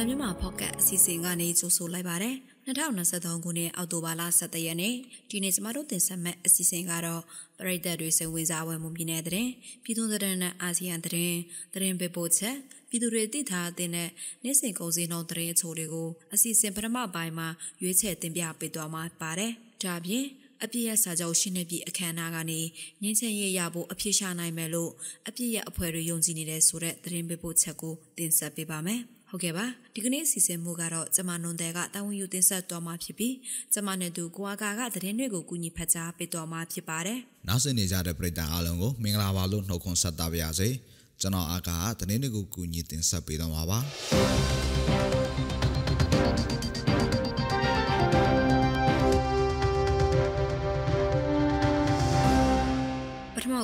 [0.00, 2.36] မန်မြန်မာဖော့ကတ်အစီအစဉ်ကနေကြိုဆိုလိုက်ပါတယ်
[2.66, 4.94] 2023ခုနှစ်အောက်တိုဘာလ17ရက်နေ့
[5.30, 7.22] ဒီနေ့ကျမတို့တင်ဆက်မဲ့အစီအစဉ်ကတော့
[7.58, 9.48] ပရိသတ်တွေစိတ်ဝင်စားဝယ်မှုပြည်နယ်တဲ့
[9.84, 11.38] ပြည်သူသတင်းနဲ့အာဆီယံသတင်း
[11.74, 12.56] သတင်းပေးပို့ချက်
[12.88, 17.48] ပြည်သူတွေသိထားတဲ့နေ့စဉ်ကုန်စည်နှုန်းသတင်းအချို့တွေကိုအစီအစဉ်ပထမပိုင်းမှာ
[17.82, 20.24] ရွေးချယ်တင်ပြပေးသွားမှာပါတယ်ဒါပြင်
[20.64, 22.60] အပြည့်ရစာချုပ်ရှင်းနေပြီအခမ်းအနားကနေ
[23.02, 24.90] ငင်းချင်ရရဖို့အဖြစ်ရှာနိုင်မယ်လို့
[25.28, 33.34] အပြည့်ရအဖွဲ့တွေယုံကြည်နေတဲ့ဆိုတဲ့သတင်းပေးပို့ချက်ကိုတင်ဆက်ပေးပါမယ်။ ဟုတ်ကဲ့ပါဒီကနေ့စီစဉ်မှုကတော့ကျမနွန်တဲ့ကတာဝန်ယူတင်ဆက်တော်မှာဖြစ်ပြီး
[33.72, 40.68] ကျမနဲ့သူကိုအာကာကသတင်းတွေကိုကူညီဖတ်ကြားပေးတော်မှာဖြစ်ပါတယ်နောက်ဆက်နေကြတဲ့ပရိသတ်အားလုံးကိုမင်္ဂလာပါလို့နှုတ်ခွန်းဆက်သပါရစေ
[41.20, 43.78] ကျွန်တော်အာကာကသတင်းတွေကိုကူညီတင်ဆက်ပေးတော်မှာပါ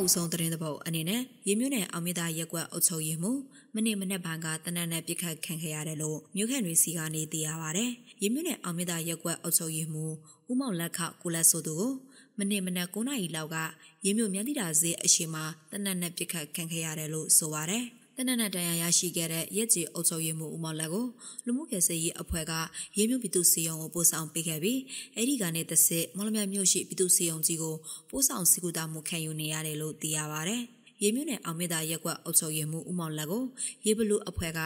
[0.04, 3.40] ဦးဆုံးသတင်းသဘောအနေနဲ့ရေမြို့နယ်အောင်မြင့်သာရက်ကွက်အုပ်ချုပ်ရေးမှူး
[3.74, 7.86] မနေ့မနေ့ပိုင်းကတနက်နဲ့ပြစ်ခတ်ခံခဲ့ရတယ်လို့မြို့ခံတွေစီကနေသိရပါဗျ။
[8.22, 10.14] ရေမြို့နယ်အောင်မြင့်သာရက်ကွက်အုပ်ချုပ်ရေးမှူး
[10.50, 11.92] ဦးမောင်လက်ခကိုလက်ဆိုသူကို
[12.38, 13.56] မနေ့မနက်9နာရီလောက်က
[14.04, 15.36] ရေမြို့မြန်းတိတာဈေးအရှိမ
[15.70, 17.80] တနက်နဲ့ပြစ်ခတ်ခံခဲ့ရတယ်လို့ဆိုပါဗျ။
[18.18, 21.06] တနက်နက်တန်ရာရရှိခဲ့တဲ့ရက်ကြီးအုပ်ချုပ်ရေးမှူးဦးမောင်လက်ကို
[21.44, 22.52] လူမှုကေစရေးအဖွဲ့က
[22.96, 24.80] ရေမြုပ်ပြည်သူစီယုံကိုပို့ဆောင်ပေးခဲ့ပြီး
[25.14, 27.74] အဲ့ဒီကနေတစ်စစ်မော်လမြိုင်မြို့ရှိပြည်သူစီယုံကြီးကို
[28.10, 30.56] ပို့ဆောင်စီကူတာမှုခံယူနေရတယ်လို့သိရပါဗျ။
[31.02, 33.44] ရေမြုပ်နယ်အောင်မြင့်သာရက်ကွက်အုပ်ချုပ်ရေးမှူးဦးမောင်လက်ကို
[33.86, 34.60] ရေဘလူအဖွဲ့က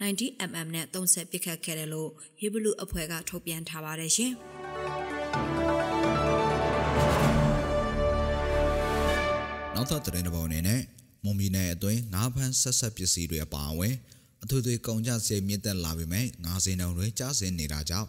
[0.00, 2.10] 90mm နဲ့30ပစ်ခတ်ခဲ့တယ်လို့
[2.42, 4.32] ရေဘလူအဖွဲ့ကထုတ်ပြန်ထားပါတယ်ရှင်။
[9.74, 13.94] နောက်ထပ်သတင်းတစ်ပုဒ်အနေနဲ့ မွန်ပြည်နယ်အတွင်းငါးဖမ်းဆက်ဆက်ပစ္စည်းတွေအပါအဝင်
[14.42, 18.08] အထူးသွေးကုန်ကျစရိတ်မြင့်တက်လာပေမဲ့ငါးစင်းနှုန်းတွေကျဆင်းနေတာကြောင့်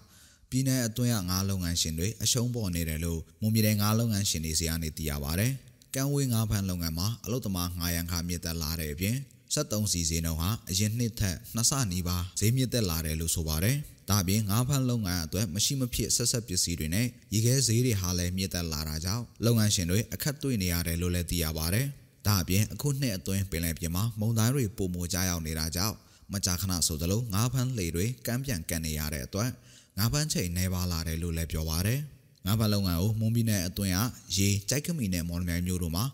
[0.50, 5.48] ပြည်내အတွင်းကငါးလုပ်ငန်းရှင်တွေအရှုံးပေါ်နေတယ်လို့မွန်ပြည်နယ်ငါးလုပ်ငန်းရှင်တွေစီကနေသိရပါဗျ။
[5.96, 9.16] ကံဝေးငါးဖမ်းလုပ်ငန်းမှာအလုပ်သမားငါးရန်ခါမြင့်တက်လာတဲ့အပြင်
[9.54, 13.78] 73စီစဉ်တော့ဟာအရင်နှစ်ထက်နှစ်ဆနီးပါးဈေးမြင့်တက်လာတယ်လို့ဆိုပါတယ်။
[14.10, 21.88] ဒါပြင်ငါးဖမ်းလုပ်ငန်းအတွက်မရှိမဖြစ်ဆက်ဆက်ပစ္စည်းတွေနဲ့ရေခဲဈေးတွေဟာလည်းမြင့်တက်လာတာကြောင့်လုပ်ငန်းရှင်တွေအခက်တွေ့နေရတယ်လို့လည်းသိရပါတယ်။
[22.28, 25.96] ဒါအပြင်အခုနှစ်အတွင်းပင်လယ်ပြင်မှာမုန်တိုင်းတွေပုံမကြရောက်နေတာကြောင့်
[26.34, 29.50] မကြာခဏဆိုသလိုငါးဖမ်းလှေတွေကမ်းပြန်ကန်နေရတဲ့အတွက်
[29.98, 32.00] ငါးဖမ်းချိန်နှဲပါလာတယ်လို့လည်းပြောပါတယ်။
[32.46, 34.00] ငါးဖမ်းလုပ်ငန်းကိုမွန်ပြည်နယ်အတွင်းက
[34.38, 36.06] ရေကြိုက်ခမီနဲ့မော်လမြိုင်မြို့တို့မှာ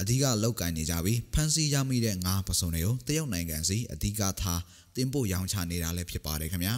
[0.00, 4.60] အဓိကလောက်ကင်နေကြပြီးဖမ်းဆီးရမိတဲ့ငါးပစုံတွေကိုတရုတ်နိုင်ငံစီအဓိကထား
[4.96, 6.74] တင်ပို့ရောင်းချနေတာလည်းဖြစ်ပါတယ်ခင်ဗျာ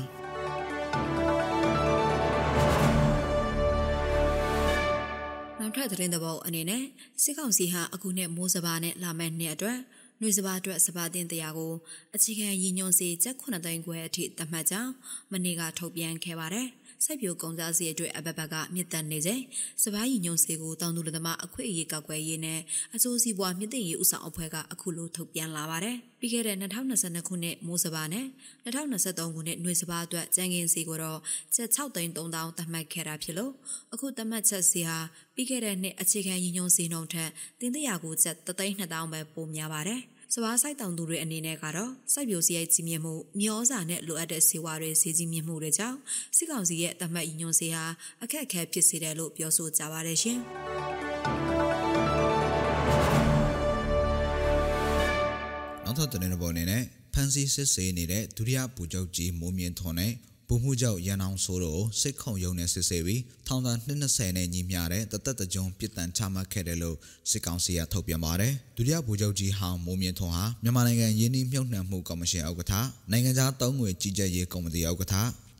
[5.76, 6.82] ။နောက်ထပ်သတင်းသဘောအနေနဲ့
[7.22, 9.78] စစ်ကောင်စီဟာအခုနှစ်မိုးစဘာနဲ့လာမယ့်နှစ်အတွက်
[10.18, 11.72] ຫນွေစဘာအတွက်စဘာတင်တရားကို
[12.14, 14.92] အခြေခံရည်ညွှန်းစေချက်9သိန်းခွဲအထိသတ်မှတ်ကြောင်း
[15.32, 16.68] မနေ့ကထုတ်ပြန်ခဲ့ပါတယ်။
[17.04, 19.36] စိုက်ပျိုးကုန်စားစီအတွက်အဘဘကမြင့်တက်နေစေ
[19.82, 22.60] စပားရီညုံစီကိုတောင်သူလူသမားအခွင့်အရေးကောက်ွယ်ရေးနဲ့
[22.94, 28.26] အစိုးစီပွားမြင့်တင်ရေးဥဆောင်အဖွဲ့ကအခုလိုထုတ်ပြန်လာပါတယ်ပြီးခဲ့တဲ့2022ခုနှစ်မိုးစပါနဲ့
[28.64, 31.20] 2023ခုနှစ်နှွေစပါအတွက်ကြံကင်စီကိုတော့
[31.54, 33.52] ချက်6သိန်း3000သတ်မှတ်ခဲ့တာဖြစ်လို့
[33.92, 34.98] အခုသတ်မှတ်ချက်စီဟာ
[35.34, 37.30] ပြီးခဲ့တဲ့နှစ်အခြေခံရည်ညွှန်းစီနှုန်းထက်
[37.60, 40.00] တင်တရာကိုချက်3သိန်း2000ပဲပိုများပါတယ်
[40.32, 45.98] စဘာစိုက်တောင်သူတွေအနေနဲ့ကတော့စိုက်ပျိုးစရိုက်ကြီးမြင့်မှုမျောစာနဲ့လိုအပ်တဲ့စေဝါတွေဈေးကြီးမြင့်မှုတွေကြောင့်
[46.36, 47.84] စစ်ကောင်စီရဲ့တမတ်ညွန်စေဟာ
[48.22, 50.38] အခက်အခဲဖြစ်စေတယ်လို့ပြောဆိုကြပါတယ်ရှင်။
[55.84, 56.82] နောက်ထပ်တဲ့ပေါ်အနေနဲ့
[57.14, 60.12] ဖန်စီစစ်ဆေးနေတဲ့ဒုတိယပူချုပ်ကြီးမိုးမြင့်ထွန်းနဲ့
[60.48, 66.96] ဗိုလ်မှူးချုပ်ရန်အောင်ဆိုးတို့စစ်ခုံရုံနဲ့စစ်ဆေးပြီးထောင်ဒဏ်220နဲ့ညီမျှတဲ့တသက်တကြုံပြစ်ဒဏ်ချမှတ်ခဲ့တယ်လို့
[67.30, 72.74] စစ်ကောင်စီကထုတ်ပြန်ပါတယ်။ဒုတိယဗိုလ်ချုပ်ကြီးဟောင်းမိုးမြင့်ထွန်းဟာမြန်မာနိုင်ငံရင်းနှီးမြှုပ်နှံမှုကော်မရှင်ဥက္ကဋ္ဌ
[73.10, 75.14] နိုင်ငံခြားသုံးငွေကြီးကြပ်ရေးကော်မတီဥက္ကဋ္ဌ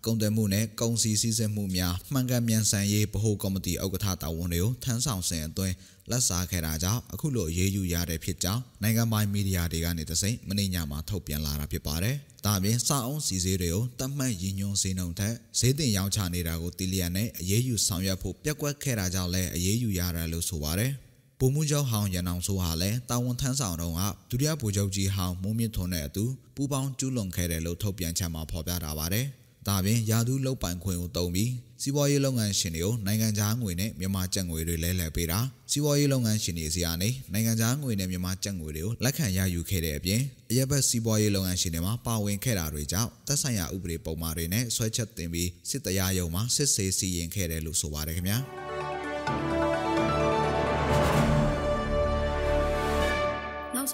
[0.07, 5.75] ကုန်သွယ်မှုနဲ့ကုန်စည်စည်းစိမ်မှုများမှန်ကန်မြန်ဆန်ရေးဗဟိုကော်မတီဥက္ကဋ္ဌတာဝန်တွေကိုထမ်းဆောင်စဉ်အတွင်း
[6.11, 12.17] လက်စားခဲ့တာကြောင့်အခုလိုရေးယူရတဲ့ဖြစ်ကြောင်းနိုင်ငံပိုင်မီဒီယာတွေကနေတစိမ့်မနေ့ညမှာထုတ်ပြန်လာတာဖြစ်ပါတယ်။
[12.47, 20.93] ဒါပြင်စာအုံးစီစေးတွေကိုတတ်မှတ်ရည်ညွှန်းစေနှုန်းထက်ဈေးတင်ရောင်းချနေတာကိုတီလီယန်နဲ့အရေးယူဆောင်ရွက်ဖို့ပြက်ကွက်ခဲ့တာကြောင့်လည်းအရေးယူရတယ်လို့ဆိုပါတယ်။
[21.41, 24.01] ပုံမှုချုပ်ဟောင်းရန်အောင်ဆိုဟာလည်းတာဝန်ထမ်းဆောင်တော့က
[24.31, 26.25] ဒုတိယဗိုလ်ချုပ်ကြီးဟောင်းမိုးမြင့်ထွန်းနဲ့အတူ
[26.55, 29.27] ပူးပေါင်းကျူးလွန်ခဲ့တယ်လို့ထုတ်ပြန်ချက်မှာဖော်ပြထားပါတယ်။
[29.69, 31.51] ဒါပြင်ယာသူလုတ်ပိုင်ခွင့်ကိုတုံးပြီး
[31.83, 35.41] စီးပွားရေးလုပ်ငန်းရှင်တွေကိုနိုင်ငံခြားငွေနဲ့မြန်မာကျပ်ငွေတွေလဲလှယ်ပေးတာ
[35.71, 40.21] စီးပွားရေးလုပ်ငန်းရှင်တွေစီကနေနိုင်ငံခြားငွေနဲ့မြန်မာကျပ်ငွေတွေကိုလက်ခံရယူခဲ့တဲ့အပြင်
[40.51, 49.74] အရက်ဘတ်စီးပွားရေးလုပ်ငန်းရှင်တွေမှာပါဝင်ခဲ့တာတွေကြောင့်သက်ဆိုင်ရာဥပဒေပုံမှားတွေနဲ့ဆွဲချက်တင်ပြီးစစ်တရားရုံးမှာစစ်ဆေးစီရင်ခဲ့တယ်လို့ဆိုပါတယ်ခင်ဗျာ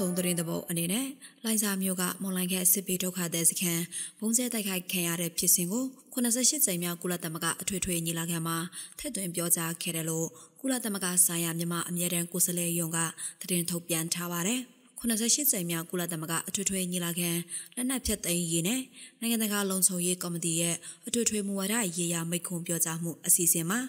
[0.01, 1.09] ဆုံးသတင်းတပုတ်အနေနဲ့
[1.45, 3.85] လိုင်စာမျိုးကမွန်လိုင်းခဲစစ်ပေးဒုက္ခသည်စခန်း
[4.21, 8.57] ဘုံကျဲတိုက်ခိုက်ခံရတဲ့ဖြစ်စဉ်ကို88ကြိမ်မြောက်ကုလသမဂ္ဂအထွေထွေညီလာခံမှာ
[8.99, 10.27] ထည့်သွင်းပြောကြားခဲ့တယ်လို့
[10.61, 12.99] ကုလသမဂ္ဂဆိုင်ရာမြန်မာအမြဲတမ်းကိုယ်စားလှယ်ယုံက
[13.41, 14.63] သတင်းထုတ်ပြန်ထားပါတယ်။
[15.01, 17.31] 88ကြိမ်မြောက်ကုလသမဂ္ဂအထွေထွေညီလာခံ
[17.77, 18.81] လက်နက်ဖြတ်သိမ်းရေးနဲ့
[19.21, 20.77] နိုင်ငံတကာလုံခြုံရေးကော်မတီရဲ့
[21.07, 23.81] အထွေထွေမူဝါဒရေးရာမိန့်ခွန်းပြောကြားမှုအစီအစဉ်မှာ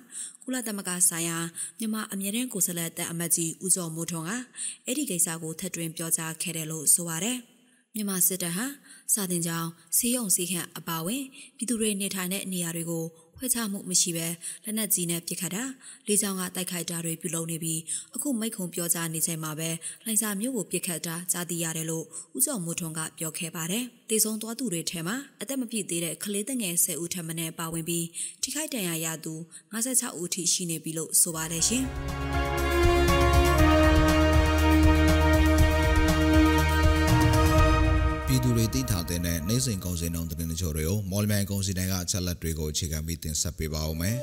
[0.43, 1.37] ကုလသမဂ္ဂဆိုင်ရာ
[1.79, 4.31] မြန်မာအမြဲတမ်းကိုယ်စားလှယ်တပ်အမတ်ကြီးဦးကျော်မိုးထွန်းက
[4.85, 7.37] အဲ့ဒီကိစ္စကိုထပ်တွင်ပြောကြားခဲ့တယ်လို့ဆိုပါတယ်။
[7.95, 8.65] မြန်မာစစ်တပ်ဟာ
[9.13, 9.67] စာတင်ကြောင်
[9.97, 11.23] စီးရုံစီခန့်အပါဝင်
[11.57, 13.05] ပြည်သူတွေနေထိုင်တဲ့နေရာတွေကို
[13.41, 14.27] ခွဲခြားမှုမရှိဘဲ
[14.63, 15.63] လက်နက်ကြီးနဲ့ပစ်ခတ်တာ
[16.07, 17.79] လေကြောင်းကတိုက်ခိုက်တာတွေပြုလုပ်နေပြီး
[18.15, 19.69] အခုမိတ်ခုံပြောကြားနေချိန်မှာပဲ
[20.05, 22.05] လိုင်စာမျိုးကိုပစ်ခတ်တာကြားသိရတယ်လို့
[22.37, 28.05] ဦးကျော်မိုးထွန်းကပြောခဲ့ပါတယ်။တေဆုံးသွားသူတွေထဲမှာအသက်မပြည့်သေးတဲ့ကလေးငယ်10ဦးထပ်မံပါဝင်ပြီး
[28.41, 29.33] ထိခိုက်ဒဏ်ရာရသူ
[29.73, 31.85] 56ဦးထိရှိနေပြီလို့ဆိုပါတယ်ရှင်။
[39.61, 44.17] နိုင်စဉ်ကုန်စည်နှုန်းသတင်းတချို့တွေကိုမော်လမြိုင်ကုန်စည်တိုင်းကအချက်လက်တွေကိုအခြေခံပြီးတင်ဆက်ပေးပါဦးမယ်။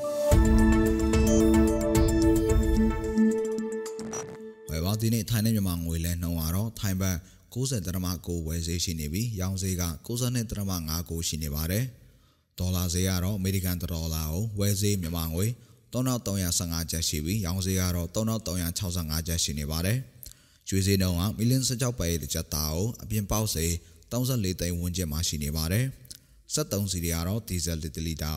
[4.71, 7.17] ဝယ်ပေါင်းဒီနေ့ထိုင်းနဲ့မြန်မာငွေလဲနှုန်းကတော့ထိုင်းဘတ်
[7.55, 11.85] 90.9ဝယ်ဈေးရှိနေပြီးရောင်းဈေးက92.5ရှိနေပါတယ်။
[12.59, 15.47] ဒေါ်လာဈေးကတော့အမေရိကန်ဒေါ်လာကိုဝယ်ဈေးမြန်မာငွေ
[15.93, 19.99] 3315ကျပ်ရှိပြီးရောင်းဈေးကတော့3365ကျပ်ရှိနေပါတယ်။
[20.69, 23.67] ကျွေးဈေးနှုန်းကမီလင်း16ပဲတစ်ကျပ်သားကိုအပြင်ပေါက်စေ
[24.13, 25.87] 34သိန်းဝန်းကျင်မှာရှိနေပါတယ်။
[26.55, 28.33] 73စီတွေကတော့ဒီဇယ်1လီတာ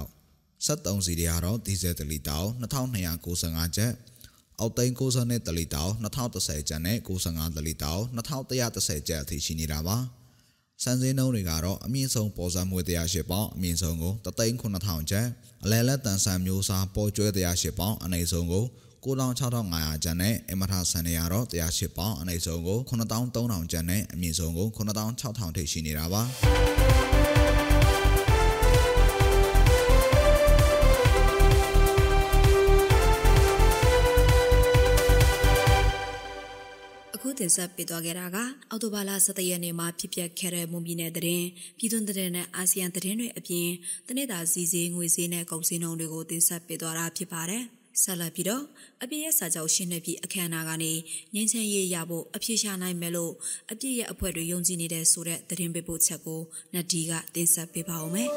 [0.66, 3.94] 73စီတွေကတော့ဒီဇယ်1လီတာ2295ကျပ်
[4.60, 9.98] အောက်သိန်း60နဲ့တလီတာ2010ကျပ်နဲ့95တလီတာ2110ကျပ်အထိရှိနေတာပါ။
[10.84, 15.28] စံစင်းနှုန်းတွေကတော့အမြင့်ဆုံးပေါ်စံမွေ108ပေါင်အမြင့်ဆုံးကို39000ကျပ်
[15.64, 18.66] အလဲလက်တန်ဆန်မျိုးစားပေါ်ကျွဲ108ပေါင်အနိမ့်ဆုံးကို
[19.04, 26.22] 96,500ကျပ်နဲ့အမထဆန်နေရတော့108ပေါင်အနိမ့်ဆုံးကို9300ကျပ်နဲ့အမြင့်ဆုံးကို9600ထိရှိနေတာပါ
[37.16, 38.38] အခုတင်ဆက်ပေးသွားခဲ့တာက
[38.70, 41.48] အော်တိုဘာလ17ရက်နေ့မှာဖြစ်ပျက်ခဲ့တဲ့မွန်ပြည်နယ်သတင်း
[41.78, 43.70] ပြည်တွင်းသတင်းနဲ့အာဆီယံသတင်းတွေအပြင်
[44.08, 47.66] တနေ့တာစီစီငွေစည်းနဲ့ကုန်စည်နှုန်းတွေကိုတင်ဆက်ပေးသွားတာဖြစ်ပါတယ်။
[48.04, 48.64] ဆက်လက်ပြီးတော့
[49.04, 50.92] အပြည့်ရဲ့စာချုပ်ရှင်းနေပြီးအခမ်းအနားကနေ
[51.34, 53.34] ငင်းချမ်းရေးရဖို့အပြည့်ရှာနိုင်မယ်လို့
[53.72, 56.42] အပြည့်ရဲ့အဖွဲ့တွေယုံကြည်နေတဲ့ဆိုတဲ့သတင်းပေးပို့ချက်ကို
[56.74, 58.30] နတ်ဒီကတင်ဆက်ပေးပါဦးမယ်။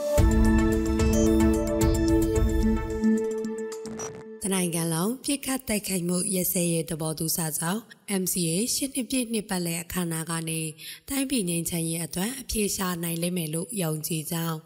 [4.46, 7.80] တနိုင်ငံလုံးပြစ်ခတ်တိုက်ခိုက်မှုရစဲရဲ့တဘောသူစာဆောင်
[8.22, 10.60] MCA ရှစ်နှစ်ပြည့်နှစ်ပတ်လည်အခမ်းအနားကနေ
[11.08, 14.58] တိုင်းပြည်ငြိမ်းချမ်းရေးအတွက်အပြေရှားနိုင်လိမ့်မယ်လို့ယုံကြည်ကြောင်း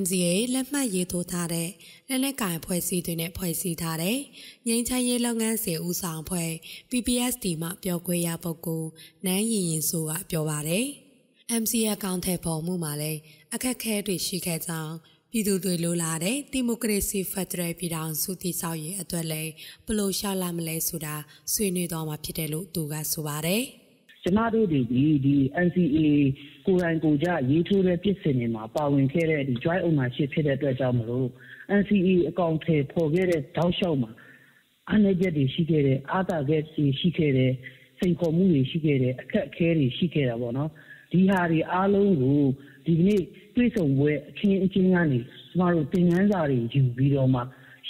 [0.00, 1.68] MCA လက်မှတ်ရေးထိုးထားတဲ့
[2.08, 4.18] လက်နက်ကိုင်ဖွဲ့စည်းတွေနဲ့ဖွဲ့စည်းထားတဲ့
[4.66, 6.50] ငြိမ်းချမ်းရေးလုပ်ငန်းစဉ်ဦးဆောင်ဖွဲ့
[6.90, 8.88] PPSD မှပြောခွင့်ရပုဂ္ဂိုလ်
[9.26, 10.86] နန်းရင်ရင်ဆိုကပြောပါတယ်။
[11.62, 13.20] MCA အကောင့်ထဲပေါ်မှုမှာလည်း
[13.54, 14.94] အခက်အခဲတွေရှိခဲ့ကြောင်း
[15.30, 19.52] ပြည်သူတွေလိုလားတဲ့ဒီမိုကရေစီဖက်ဒရယ်ပြည်ထောင်စုတည်ဆောက်ရေးအတွက်လည်း
[19.86, 21.16] ဘလို့ရှာလာမလဲဆိုတာ
[21.52, 23.64] ဆွေးနွေးတော့မှာဖြစ်တယ်လို့သူကဆိုပါတယ်
[24.22, 24.80] ကျမတို့ဒီ
[25.24, 25.36] ဒီ
[25.66, 25.98] NCA
[26.66, 31.28] ကိုယ်တိုင်ကိုကြရေးထိုးတဲ့ပြည်စင်တွေမှာပါဝင်ခဲ့တဲ့ဒီ joint ownership ဖြစ်တဲ့အတွက်ကြောင့်မလို့
[31.80, 34.10] NCA အကောင့်ထဲပေါ်ခဲ့တဲ့တောက်လျှောက်မှာ
[34.90, 37.52] အနေကျတွေရှိခဲ့တဲ့အာသာခဲ့တွေရှိခဲ့တဲ့
[37.98, 40.70] စိန်ခေါ်မှုတွေရှိခဲ့တဲ့အခက်အခဲတွေရှိခဲ့တာပေါ့နော်
[41.12, 42.40] ဒီဟာတွေအားလုံးကို
[42.86, 43.22] ဒီကနေ့
[43.56, 47.40] တွေ့ဆုံပွဲအခင်းအကျင်းကနေကျမတို့သင်ခန်းစာတွေယူပြီးတော့မှ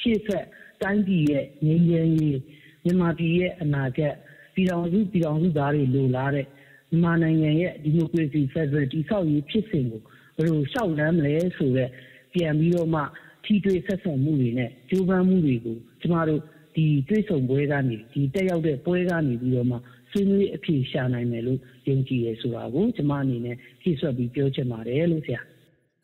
[0.01, 0.45] ရှေ့ဆက်
[0.83, 2.39] တိုင်းပြည်ရဲ့ငြိမ်းချမ်းရေး
[2.85, 4.15] မြန်မာပြည်ရဲ့အနာဂတ်
[4.61, 6.47] ပြည်တော်စုပြည်တော်စုသားတွေလိုလားတဲ့
[6.91, 10.03] မြန်မာနိုင်ငံရဲ့ဒီမိုကရေစီဖက်ဒရယ်တည်ဆောက်ရေးဖြစ်စဉ်ကို
[10.37, 11.91] ဘယ်လိုရှောက်လန်းမလဲဆိုတော့
[12.35, 13.03] ပြန်ပြီးတော့မှ
[13.45, 16.41] ထိတွေ့ဆက်ဆံမှုတွေနဲ့ကြိုးပမ်းမှုတွေကိုကျမတို့
[16.77, 19.77] ဒီတွေ့ဆုံပွဲကနေဒီတက်ရောက်တဲ့ပွဲကနေပြီးတော့မှ
[20.11, 25.41] ဆွေးနွေးအဖြေရှာနိုင်မယ်လို့ယုံကြည်ရဆိုတာကိုကျမအနေနဲ့ဖြည့်ဆွတ်ပြီးပြောချင်ပါတယ်လို့ဆရာ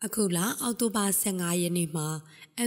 [0.05, 2.07] အခုလအောက်တိုဘာ15ရက်နေ့မှာ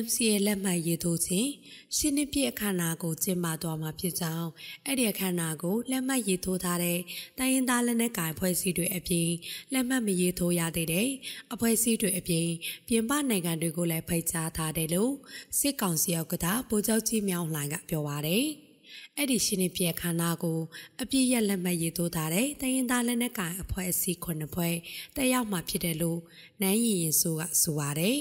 [0.03, 1.51] MCA လက်မှတ်ရေးထိုးခြင်း
[1.97, 4.49] ရှင်းနှစ်ပြည့်အခမ်းအနားကိုကျင်းပသွားမှာဖြစ်ကြောင်း
[4.85, 6.99] အဲ့ဒီအခမ်းအနားကိုလက်မှတ်ရေးထိုးထားတဲ့
[7.39, 9.29] တိုင်းရင်းသားလက်နက်ကိုင်အဖွဲ့အစည်းတွေအပြင်
[9.73, 11.09] လက်မှတ်မရေးထိုးရသေးတဲ့
[11.53, 12.49] အဖွဲ့အစည်းတွေအပြင်
[12.89, 15.13] ပြင်ပနိုင်ငံတွေကိုလည်းဖိတ်ကြားထားတယ်လို့
[15.59, 18.47] စစ်ကောင်စီဥက္ကဋ္ဌဗိုလ်ချုပ်ကြီးမြောင်လှိုင်ကပြောပါတယ်။
[19.17, 20.59] အဲ့ဒီရှင်းနေပြခန္ဓာကို
[21.03, 24.75] အပြည့်ရလက်မှတ်ရေးထိုးထားတဲ့တရင်သားလက်နက်ကိုင်အဖွဲ့အစည်းခုနှစ်ဖွဲ့
[25.17, 26.21] တက်ရောက်မှာဖြစ်တယ်လို့
[26.63, 28.17] နန်းရင်ရင်ဆိုကဆိုပါတယ်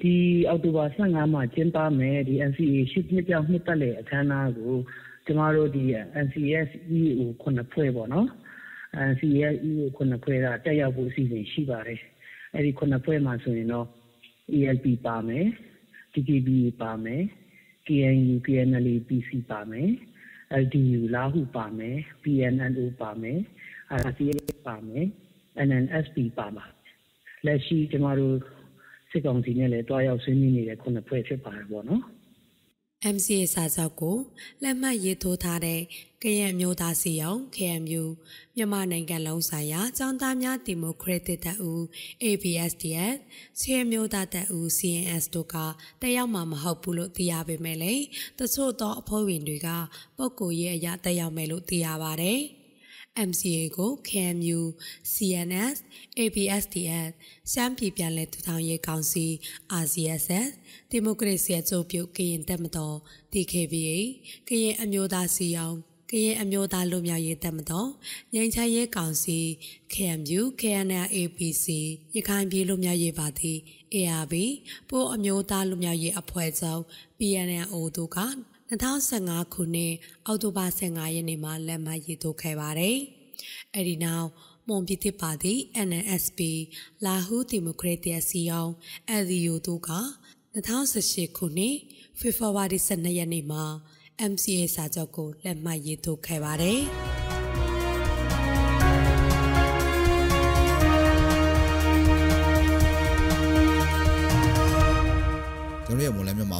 [0.00, 0.14] ဒီ
[0.48, 4.74] အောက်တိုဘာ15မှာကျင်းပမယ်ဒီ NCA ရှစ်နှစ်ပြောင်းနှစ်ပတ်လည်အခမ်းအနားကို
[5.26, 5.82] ကျမတို့ဒီ
[6.24, 6.68] NCS
[6.98, 8.28] EU ခုနှစ်ဖွဲ့ပေါ့နော်
[9.10, 12.00] NCS EU ခုနှစ်ဖွဲ့ကတက်ရောက်ဖို့အစီအစဉ်ရှိပါတယ်
[12.54, 13.86] အဲ့ဒီခုနှစ်ဖွဲ့မှာဆိုရင်တော့
[14.58, 15.46] ELP ပါမယ်
[16.12, 16.48] TKB
[16.80, 17.22] ပါမယ်
[17.86, 19.90] KNU KNLA PC ပါမယ်
[20.62, 23.38] LDU လာဟုပါမယ် PNNO ပါမယ်
[24.06, 24.36] RCA
[24.66, 25.06] ပါမယ်
[25.68, 26.64] NNSP ပါပါ
[27.46, 28.36] လက်ရှိကျမတို့
[29.10, 32.02] စစ်ကောင်စီနဲ့လည်းတွားရောက်ဆွေးနွေးနေတဲ့ခုနှစ်ဖွဲ့ဖြစ်ပါတယ်ပေါ့နော်
[33.14, 34.16] MCA စာချုပ်ကို
[34.62, 35.80] လက်မှတ်ရေးထိုးထားတဲ့
[36.22, 38.04] ကရင်မျိုးသားစီယုံ KMU
[38.56, 41.82] မြန်မာနိုင်ငံလုံးဆိုင်ရာចောင်းသားများဒီမိုကရက်တစ်တပ်ဦး
[42.24, 43.16] ABSDF
[43.60, 45.56] စီယမျိုးသားတပ်ဦး CNS တို့က
[46.02, 48.04] တက်ရောက်မှာမဟုတ်ဘူးလို့သိရပေမဲ့လည်း
[48.38, 49.68] တချို့သောအဖွဲ့ဝင်တွေက
[50.16, 52.40] ပုံကိုရဲ့အရာတက်ရောက်မယ်လို့သိရပါတယ်။
[53.28, 54.60] MCA ကို KMU,
[55.12, 55.76] CNS,
[56.18, 57.10] ABSDF,
[57.52, 59.26] ရှမ်းပြည်ပြန်လည်ထူထောင်ရေးကောင်စီ
[59.82, 60.50] RCSS,
[60.90, 62.96] ဒီမိုကရေစီအကျိုးပြုကရင်တပ်မတော်
[63.32, 63.98] DKBA,
[64.48, 65.76] ကရင်အမျိုးသားစီအောင်
[66.10, 67.90] ကရင်အမျိုးသားလူမျိုးရေးတပ်မတော်
[68.34, 69.38] ငြိမ်းချမ်းရေးကောင်စီ
[69.92, 71.66] KMU KNLAPC
[72.14, 73.52] ရခိုင်ပြည်လူမျိုးရေးပါတီ
[73.94, 74.34] ARB
[74.90, 76.82] ပို့အမျိုးသားလူမျိုးရေးအဖွဲ့ချုပ်
[77.18, 78.18] PNLO တို့က
[78.72, 79.92] 2015ခုနှစ်
[80.26, 82.96] အောက်တိုဘာ15ရက်နေ့မှာလက်မှတ်ရေးထိုးခဲ့ပါတယ်။
[83.74, 84.28] အဲဒီနောက်
[84.68, 85.54] မွန်ပြည်သစ်ပါတီ
[85.88, 86.40] NNSP
[87.06, 88.72] လာဟူဒီမိုကရက်တစ်စီအောင်
[89.20, 89.90] LDU တို့က
[90.54, 91.76] 2018ခုနှစ်
[92.18, 93.64] ဖေဖော်ဝါရီ12ရက်နေ့မှာ
[94.32, 96.80] MCA စာချုပ်ကိုလက်မှတ်ရေးထိုးခဲ့ပါတယ်။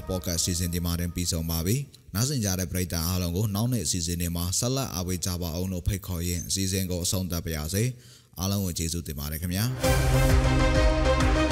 [0.08, 1.76] ပေါ့ကတ်စီစဉ်ဒီမှာတင်ပြီးဆုံးပါပြီ။
[2.14, 7.82] နားဆင်ကြတဲ့ပရိသတ်အားလုံးကိုနောက်နေ့အစီအစဉ်တွေမှာဆက်လက်အားပေးကြပါအောင်လို့ဖိတ်ခေါ်ရင်းအစီအစဉ်ကိုအဆုံးသတ်ပါရစေ။
[8.38, 9.64] အားလုံးကိုကျေးဇူးတင်ပါတယ်ခင်ဗျာ။